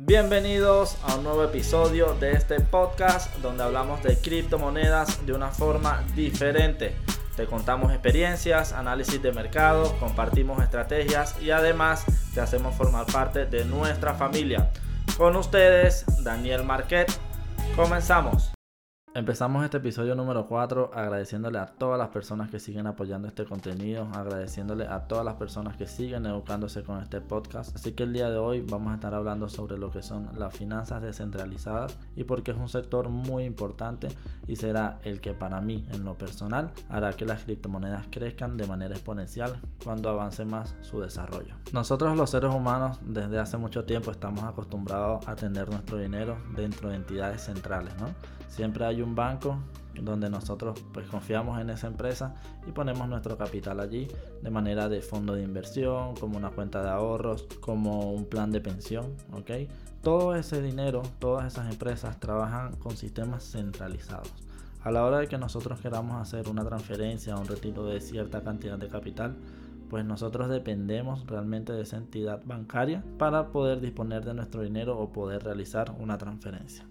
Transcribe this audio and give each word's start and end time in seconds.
Bienvenidos 0.00 0.96
a 1.02 1.16
un 1.16 1.24
nuevo 1.24 1.42
episodio 1.42 2.14
de 2.14 2.30
este 2.30 2.60
podcast 2.60 3.34
donde 3.38 3.64
hablamos 3.64 4.00
de 4.04 4.16
criptomonedas 4.16 5.26
de 5.26 5.32
una 5.32 5.48
forma 5.48 6.04
diferente. 6.14 6.94
Te 7.34 7.46
contamos 7.46 7.90
experiencias, 7.90 8.72
análisis 8.72 9.20
de 9.20 9.32
mercado, 9.32 9.98
compartimos 9.98 10.62
estrategias 10.62 11.34
y 11.42 11.50
además 11.50 12.04
te 12.32 12.40
hacemos 12.40 12.76
formar 12.76 13.06
parte 13.06 13.46
de 13.46 13.64
nuestra 13.64 14.14
familia. 14.14 14.70
Con 15.16 15.34
ustedes, 15.34 16.04
Daniel 16.22 16.62
Marquet. 16.62 17.10
Comenzamos. 17.74 18.52
Empezamos 19.18 19.64
este 19.64 19.78
episodio 19.78 20.14
número 20.14 20.46
4 20.46 20.92
agradeciéndole 20.94 21.58
a 21.58 21.66
todas 21.66 21.98
las 21.98 22.10
personas 22.10 22.50
que 22.50 22.60
siguen 22.60 22.86
apoyando 22.86 23.26
este 23.26 23.44
contenido, 23.46 24.08
agradeciéndole 24.14 24.86
a 24.86 25.08
todas 25.08 25.24
las 25.24 25.34
personas 25.34 25.76
que 25.76 25.88
siguen 25.88 26.24
educándose 26.24 26.84
con 26.84 27.02
este 27.02 27.20
podcast. 27.20 27.74
Así 27.74 27.94
que 27.94 28.04
el 28.04 28.12
día 28.12 28.30
de 28.30 28.38
hoy 28.38 28.60
vamos 28.60 28.92
a 28.92 28.94
estar 28.94 29.14
hablando 29.14 29.48
sobre 29.48 29.76
lo 29.76 29.90
que 29.90 30.02
son 30.02 30.28
las 30.38 30.56
finanzas 30.56 31.02
descentralizadas 31.02 31.98
y 32.14 32.22
porque 32.22 32.52
es 32.52 32.56
un 32.58 32.68
sector 32.68 33.08
muy 33.08 33.42
importante 33.42 34.06
y 34.46 34.54
será 34.54 35.00
el 35.02 35.20
que 35.20 35.32
para 35.32 35.60
mí 35.60 35.84
en 35.90 36.04
lo 36.04 36.16
personal 36.16 36.70
hará 36.88 37.12
que 37.14 37.24
las 37.24 37.42
criptomonedas 37.42 38.06
crezcan 38.12 38.56
de 38.56 38.68
manera 38.68 38.94
exponencial 38.94 39.60
cuando 39.82 40.10
avance 40.10 40.44
más 40.44 40.76
su 40.80 41.00
desarrollo. 41.00 41.56
Nosotros 41.72 42.16
los 42.16 42.30
seres 42.30 42.54
humanos 42.54 43.00
desde 43.02 43.40
hace 43.40 43.56
mucho 43.56 43.84
tiempo 43.84 44.12
estamos 44.12 44.44
acostumbrados 44.44 45.26
a 45.26 45.34
tener 45.34 45.68
nuestro 45.68 45.98
dinero 45.98 46.38
dentro 46.54 46.90
de 46.90 46.94
entidades 46.94 47.42
centrales, 47.42 47.92
¿no? 47.98 48.14
Siempre 48.48 48.84
hay 48.86 49.02
un 49.02 49.07
banco 49.14 49.58
donde 50.02 50.30
nosotros 50.30 50.82
pues 50.92 51.06
confiamos 51.08 51.60
en 51.60 51.70
esa 51.70 51.86
empresa 51.86 52.34
y 52.66 52.72
ponemos 52.72 53.08
nuestro 53.08 53.36
capital 53.36 53.80
allí 53.80 54.08
de 54.42 54.50
manera 54.50 54.88
de 54.88 55.00
fondo 55.00 55.34
de 55.34 55.42
inversión, 55.42 56.14
como 56.16 56.36
una 56.36 56.50
cuenta 56.50 56.82
de 56.82 56.90
ahorros, 56.90 57.46
como 57.60 58.12
un 58.12 58.26
plan 58.26 58.50
de 58.50 58.60
pensión, 58.60 59.14
¿ok? 59.32 59.50
Todo 60.02 60.36
ese 60.36 60.62
dinero, 60.62 61.02
todas 61.18 61.52
esas 61.52 61.70
empresas 61.70 62.20
trabajan 62.20 62.76
con 62.76 62.96
sistemas 62.96 63.44
centralizados. 63.44 64.32
A 64.82 64.90
la 64.90 65.04
hora 65.04 65.18
de 65.18 65.26
que 65.26 65.38
nosotros 65.38 65.80
queramos 65.80 66.20
hacer 66.22 66.48
una 66.48 66.64
transferencia 66.64 67.34
o 67.34 67.40
un 67.40 67.48
retiro 67.48 67.84
de 67.84 68.00
cierta 68.00 68.42
cantidad 68.42 68.78
de 68.78 68.88
capital, 68.88 69.36
pues 69.90 70.04
nosotros 70.04 70.48
dependemos 70.48 71.26
realmente 71.26 71.72
de 71.72 71.82
esa 71.82 71.96
entidad 71.96 72.42
bancaria 72.44 73.02
para 73.18 73.48
poder 73.48 73.80
disponer 73.80 74.24
de 74.24 74.34
nuestro 74.34 74.62
dinero 74.62 74.98
o 74.98 75.12
poder 75.12 75.42
realizar 75.42 75.94
una 75.98 76.16
transferencia. 76.16 76.86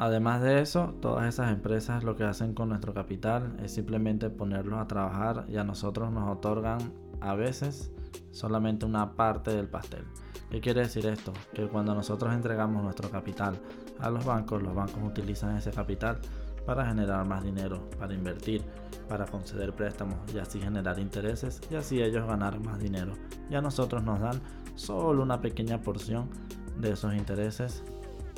Además 0.00 0.40
de 0.40 0.62
eso, 0.62 0.94
todas 1.02 1.26
esas 1.28 1.52
empresas 1.52 2.04
lo 2.04 2.16
que 2.16 2.24
hacen 2.24 2.54
con 2.54 2.70
nuestro 2.70 2.94
capital 2.94 3.54
es 3.62 3.74
simplemente 3.74 4.30
ponerlos 4.30 4.80
a 4.80 4.86
trabajar 4.86 5.44
y 5.46 5.58
a 5.58 5.62
nosotros 5.64 6.10
nos 6.10 6.38
otorgan 6.38 6.78
a 7.20 7.34
veces 7.34 7.92
solamente 8.30 8.86
una 8.86 9.12
parte 9.12 9.50
del 9.50 9.68
pastel. 9.68 10.06
¿Qué 10.50 10.62
quiere 10.62 10.80
decir 10.80 11.04
esto? 11.04 11.34
Que 11.52 11.68
cuando 11.68 11.94
nosotros 11.94 12.32
entregamos 12.32 12.82
nuestro 12.82 13.10
capital 13.10 13.60
a 13.98 14.08
los 14.08 14.24
bancos, 14.24 14.62
los 14.62 14.74
bancos 14.74 15.02
utilizan 15.04 15.58
ese 15.58 15.70
capital 15.70 16.18
para 16.64 16.86
generar 16.86 17.26
más 17.26 17.44
dinero, 17.44 17.90
para 17.98 18.14
invertir, 18.14 18.64
para 19.06 19.26
conceder 19.26 19.74
préstamos 19.74 20.16
y 20.34 20.38
así 20.38 20.58
generar 20.62 20.98
intereses 20.98 21.60
y 21.70 21.74
así 21.74 22.00
ellos 22.00 22.26
ganar 22.26 22.58
más 22.58 22.78
dinero. 22.78 23.12
Y 23.50 23.54
a 23.54 23.60
nosotros 23.60 24.02
nos 24.02 24.18
dan 24.18 24.40
solo 24.76 25.22
una 25.22 25.42
pequeña 25.42 25.82
porción 25.82 26.30
de 26.78 26.92
esos 26.92 27.12
intereses 27.12 27.84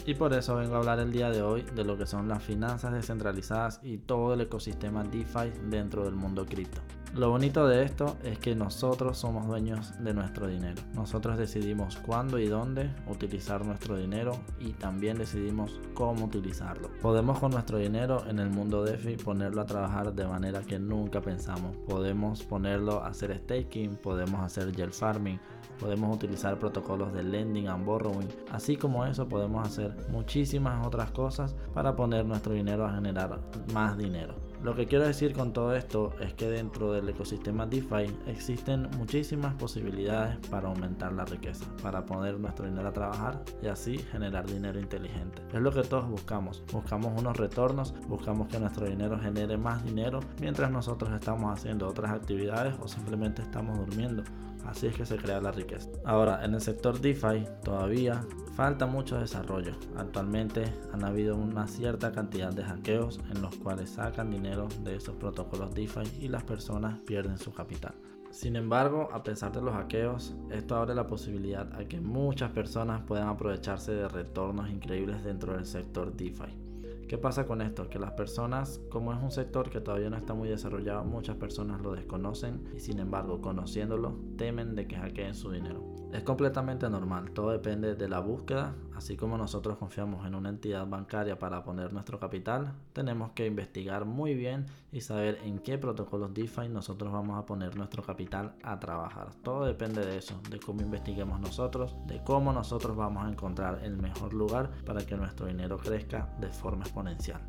y 0.06 0.14
por 0.14 0.32
eso 0.32 0.56
vengo 0.56 0.74
a 0.74 0.78
hablar 0.78 0.98
el 0.98 1.12
día 1.12 1.30
de 1.30 1.42
hoy 1.42 1.62
de 1.74 1.84
lo 1.84 1.96
que 1.96 2.06
son 2.06 2.28
las 2.28 2.42
finanzas 2.42 2.92
descentralizadas 2.92 3.80
y 3.82 3.98
todo 3.98 4.34
el 4.34 4.40
ecosistema 4.42 5.04
DeFi 5.04 5.52
dentro 5.68 6.04
del 6.04 6.14
mundo 6.14 6.44
cripto. 6.46 6.80
Lo 7.14 7.28
bonito 7.28 7.68
de 7.68 7.82
esto 7.82 8.16
es 8.24 8.38
que 8.38 8.54
nosotros 8.54 9.18
somos 9.18 9.46
dueños 9.46 10.02
de 10.02 10.14
nuestro 10.14 10.46
dinero. 10.46 10.80
Nosotros 10.94 11.36
decidimos 11.36 11.98
cuándo 11.98 12.38
y 12.38 12.46
dónde 12.46 12.88
utilizar 13.06 13.66
nuestro 13.66 13.98
dinero 13.98 14.32
y 14.58 14.72
también 14.72 15.18
decidimos 15.18 15.78
cómo 15.92 16.24
utilizarlo. 16.24 16.88
Podemos 17.02 17.38
con 17.38 17.50
nuestro 17.50 17.76
dinero 17.76 18.24
en 18.26 18.38
el 18.38 18.48
mundo 18.48 18.82
DeFi 18.82 19.18
ponerlo 19.18 19.60
a 19.60 19.66
trabajar 19.66 20.14
de 20.14 20.26
manera 20.26 20.62
que 20.62 20.78
nunca 20.78 21.20
pensamos. 21.20 21.76
Podemos 21.86 22.44
ponerlo 22.44 23.02
a 23.02 23.08
hacer 23.08 23.38
staking, 23.40 23.96
podemos 23.96 24.40
hacer 24.40 24.74
gel 24.74 24.90
farming, 24.90 25.38
podemos 25.78 26.16
utilizar 26.16 26.58
protocolos 26.58 27.12
de 27.12 27.24
lending 27.24 27.68
and 27.68 27.84
borrowing. 27.84 28.28
Así 28.50 28.76
como 28.76 29.04
eso 29.04 29.28
podemos 29.28 29.68
hacer 29.68 29.94
muchísimas 30.10 30.86
otras 30.86 31.10
cosas 31.10 31.54
para 31.74 31.94
poner 31.94 32.24
nuestro 32.24 32.54
dinero 32.54 32.86
a 32.86 32.94
generar 32.94 33.38
más 33.74 33.98
dinero. 33.98 34.51
Lo 34.62 34.76
que 34.76 34.86
quiero 34.86 35.04
decir 35.04 35.32
con 35.32 35.52
todo 35.52 35.74
esto 35.74 36.12
es 36.20 36.34
que 36.34 36.48
dentro 36.48 36.92
del 36.92 37.08
ecosistema 37.08 37.66
DeFi 37.66 38.16
existen 38.28 38.88
muchísimas 38.96 39.54
posibilidades 39.54 40.36
para 40.50 40.68
aumentar 40.68 41.12
la 41.12 41.24
riqueza, 41.24 41.64
para 41.82 42.06
poner 42.06 42.38
nuestro 42.38 42.66
dinero 42.66 42.88
a 42.88 42.92
trabajar 42.92 43.42
y 43.60 43.66
así 43.66 43.98
generar 43.98 44.46
dinero 44.46 44.78
inteligente. 44.78 45.42
Es 45.52 45.60
lo 45.60 45.72
que 45.72 45.82
todos 45.82 46.08
buscamos. 46.08 46.62
Buscamos 46.72 47.12
unos 47.20 47.36
retornos, 47.36 47.92
buscamos 48.06 48.46
que 48.46 48.60
nuestro 48.60 48.86
dinero 48.86 49.18
genere 49.18 49.56
más 49.56 49.82
dinero 49.82 50.20
mientras 50.40 50.70
nosotros 50.70 51.10
estamos 51.12 51.52
haciendo 51.52 51.88
otras 51.88 52.12
actividades 52.12 52.74
o 52.80 52.86
simplemente 52.86 53.42
estamos 53.42 53.76
durmiendo. 53.78 54.22
Así 54.64 54.86
es 54.86 54.94
que 54.94 55.04
se 55.04 55.16
crea 55.16 55.40
la 55.40 55.50
riqueza. 55.50 55.90
Ahora, 56.04 56.44
en 56.44 56.54
el 56.54 56.60
sector 56.60 57.00
DeFi 57.00 57.44
todavía 57.64 58.24
falta 58.54 58.86
mucho 58.86 59.18
desarrollo. 59.18 59.72
Actualmente 59.96 60.64
han 60.92 61.04
habido 61.04 61.36
una 61.36 61.66
cierta 61.66 62.12
cantidad 62.12 62.52
de 62.52 62.62
hackeos 62.62 63.20
en 63.34 63.42
los 63.42 63.56
cuales 63.56 63.90
sacan 63.90 64.30
dinero 64.30 64.51
de 64.84 64.96
esos 64.96 65.16
protocolos 65.16 65.74
DeFi 65.74 66.02
y 66.20 66.28
las 66.28 66.44
personas 66.44 67.00
pierden 67.00 67.38
su 67.38 67.52
capital. 67.52 67.94
Sin 68.30 68.56
embargo, 68.56 69.08
a 69.12 69.22
pesar 69.22 69.52
de 69.52 69.62
los 69.62 69.74
hackeos, 69.74 70.34
esto 70.50 70.76
abre 70.76 70.94
la 70.94 71.06
posibilidad 71.06 71.72
a 71.74 71.86
que 71.86 72.00
muchas 72.00 72.50
personas 72.50 73.02
puedan 73.02 73.28
aprovecharse 73.28 73.92
de 73.92 74.08
retornos 74.08 74.70
increíbles 74.70 75.24
dentro 75.24 75.54
del 75.54 75.64
sector 75.64 76.14
DeFi. 76.14 77.06
¿Qué 77.08 77.18
pasa 77.18 77.46
con 77.46 77.60
esto? 77.60 77.88
Que 77.88 77.98
las 77.98 78.12
personas, 78.12 78.80
como 78.90 79.12
es 79.12 79.22
un 79.22 79.30
sector 79.30 79.68
que 79.68 79.80
todavía 79.80 80.08
no 80.08 80.16
está 80.16 80.34
muy 80.34 80.48
desarrollado, 80.48 81.04
muchas 81.04 81.36
personas 81.36 81.80
lo 81.80 81.92
desconocen 81.92 82.64
y 82.74 82.80
sin 82.80 82.98
embargo, 82.98 83.40
conociéndolo, 83.40 84.18
temen 84.36 84.74
de 84.74 84.86
que 84.86 84.96
hackeen 84.96 85.34
su 85.34 85.50
dinero. 85.50 85.84
Es 86.12 86.22
completamente 86.22 86.88
normal, 86.90 87.30
todo 87.32 87.50
depende 87.50 87.94
de 87.94 88.08
la 88.08 88.20
búsqueda, 88.20 88.74
así 89.02 89.16
como 89.16 89.36
nosotros 89.36 89.78
confiamos 89.78 90.24
en 90.26 90.36
una 90.36 90.48
entidad 90.48 90.86
bancaria 90.86 91.36
para 91.36 91.64
poner 91.64 91.92
nuestro 91.92 92.20
capital, 92.20 92.72
tenemos 92.92 93.32
que 93.32 93.46
investigar 93.46 94.04
muy 94.04 94.34
bien 94.34 94.66
y 94.92 95.00
saber 95.00 95.40
en 95.44 95.58
qué 95.58 95.76
protocolos 95.76 96.32
DeFi 96.32 96.68
nosotros 96.68 97.12
vamos 97.12 97.36
a 97.36 97.44
poner 97.44 97.76
nuestro 97.76 98.04
capital 98.04 98.54
a 98.62 98.78
trabajar. 98.78 99.30
Todo 99.42 99.64
depende 99.64 100.06
de 100.06 100.18
eso, 100.18 100.40
de 100.50 100.60
cómo 100.60 100.82
investiguemos 100.82 101.40
nosotros, 101.40 101.96
de 102.06 102.22
cómo 102.22 102.52
nosotros 102.52 102.96
vamos 102.96 103.24
a 103.24 103.28
encontrar 103.28 103.80
el 103.82 103.96
mejor 103.96 104.34
lugar 104.34 104.70
para 104.86 105.04
que 105.04 105.16
nuestro 105.16 105.46
dinero 105.46 105.78
crezca 105.78 106.32
de 106.38 106.48
forma 106.48 106.84
exponencial 106.84 107.42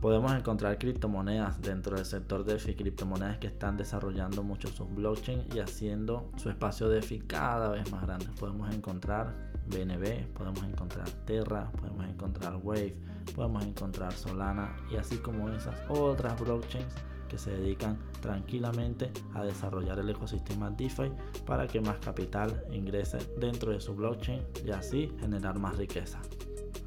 podemos 0.00 0.32
encontrar 0.32 0.78
criptomonedas 0.78 1.60
dentro 1.60 1.96
del 1.96 2.06
sector 2.06 2.44
DeFi, 2.44 2.74
criptomonedas 2.74 3.38
que 3.38 3.48
están 3.48 3.76
desarrollando 3.76 4.42
mucho 4.42 4.68
sus 4.68 4.92
blockchain 4.94 5.44
y 5.54 5.58
haciendo 5.58 6.30
su 6.36 6.48
espacio 6.48 6.88
DeFi 6.88 7.20
cada 7.20 7.68
vez 7.68 7.90
más 7.92 8.02
grande. 8.02 8.26
Podemos 8.38 8.74
encontrar 8.74 9.49
BNB, 9.70 10.26
podemos 10.34 10.62
encontrar 10.64 11.08
Terra, 11.24 11.70
podemos 11.72 12.06
encontrar 12.06 12.56
Wave, 12.62 12.96
podemos 13.34 13.64
encontrar 13.64 14.12
Solana 14.12 14.76
y 14.90 14.96
así 14.96 15.16
como 15.18 15.48
esas 15.50 15.76
otras 15.88 16.38
blockchains 16.40 16.94
que 17.28 17.38
se 17.38 17.52
dedican 17.52 17.96
tranquilamente 18.20 19.12
a 19.34 19.44
desarrollar 19.44 20.00
el 20.00 20.10
ecosistema 20.10 20.68
DeFi 20.70 21.12
para 21.46 21.66
que 21.68 21.80
más 21.80 21.98
capital 21.98 22.64
ingrese 22.72 23.18
dentro 23.38 23.70
de 23.70 23.80
su 23.80 23.94
blockchain 23.94 24.42
y 24.64 24.70
así 24.72 25.12
generar 25.20 25.58
más 25.58 25.78
riqueza. 25.78 26.20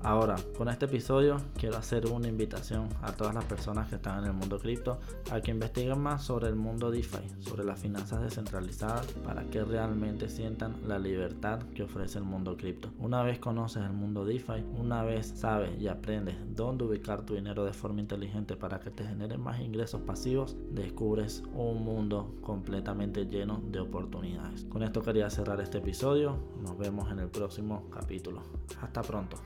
Ahora, 0.06 0.36
con 0.58 0.68
este 0.68 0.84
episodio 0.84 1.38
quiero 1.58 1.78
hacer 1.78 2.08
una 2.08 2.28
invitación 2.28 2.90
a 3.02 3.14
todas 3.14 3.34
las 3.34 3.46
personas 3.46 3.88
que 3.88 3.96
están 3.96 4.20
en 4.20 4.26
el 4.26 4.34
mundo 4.34 4.60
cripto 4.60 5.00
a 5.32 5.40
que 5.40 5.52
investiguen 5.52 5.98
más 6.02 6.24
sobre 6.24 6.50
el 6.50 6.56
mundo 6.56 6.92
DeFi, 6.92 7.30
sobre 7.40 7.64
las 7.64 7.80
finanzas 7.80 8.22
descentralizadas, 8.22 9.08
para 9.24 9.46
que 9.46 9.64
realmente 9.64 10.28
sientan 10.28 10.76
la 10.90 11.00
libertad 11.00 11.60
que 11.74 11.84
ofrece 11.84 12.18
el 12.18 12.26
mundo 12.26 12.58
cripto. 12.58 12.90
Una 13.00 13.24
vez 13.24 13.40
conoces 13.40 13.84
el 13.84 13.94
mundo 13.94 14.26
DeFi, 14.26 14.66
una 14.78 15.04
vez 15.04 15.26
sabes 15.38 15.82
y 15.82 15.88
aprendes 15.88 16.36
dónde 16.54 16.84
ubicar 16.84 17.26
tu 17.26 17.36
dinero 17.36 17.64
de 17.64 17.72
forma 17.72 18.02
inteligente 18.02 18.58
para 18.58 18.82
que 18.82 18.92
te 18.92 19.06
generen 19.06 19.40
más 19.40 19.62
ingresos 19.62 20.02
pasivos, 20.02 20.58
descubres 20.72 21.44
un 21.56 21.82
mundo 21.82 22.36
completamente 22.42 23.26
lleno 23.26 23.62
de 23.72 23.80
oportunidades. 23.80 24.66
Con 24.66 24.84
esto 24.84 25.02
quería 25.02 25.30
cerrar 25.30 25.62
este 25.62 25.78
episodio. 25.78 26.38
Nos 26.62 26.78
vemos 26.78 27.10
en 27.10 27.20
el 27.20 27.30
próximo 27.30 27.90
capítulo. 27.90 28.42
Hasta 28.82 29.02
pronto. 29.02 29.38